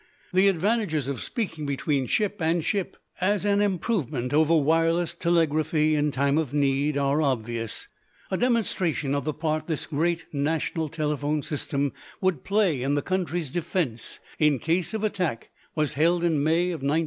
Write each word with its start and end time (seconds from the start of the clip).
The 0.33 0.47
advantages 0.47 1.07
of 1.07 1.21
speaking 1.21 1.67
between 1.67 2.07
ship 2.07 2.37
and 2.41 2.65
ship 2.65 2.97
as 3.19 3.45
an 3.45 3.61
improvement 3.61 4.33
over 4.33 4.55
wireless 4.55 5.13
telegraphy 5.13 5.93
in 5.93 6.09
time 6.09 6.39
of 6.39 6.55
need 6.55 6.97
are 6.97 7.21
obvious. 7.21 7.87
A 8.31 8.35
demonstration 8.37 9.13
of 9.13 9.25
the 9.25 9.33
part 9.35 9.67
this 9.67 9.85
great 9.85 10.25
national 10.33 10.89
telephone 10.89 11.43
system 11.43 11.93
would 12.19 12.43
play 12.43 12.81
in 12.81 12.95
the 12.95 13.03
country's 13.03 13.51
defense 13.51 14.19
in 14.39 14.57
case 14.57 14.95
of 14.95 15.03
attack 15.03 15.51
was 15.75 15.93
held 15.93 16.23
in 16.23 16.41
May 16.41 16.71
of 16.71 16.81
1916. 16.81 16.99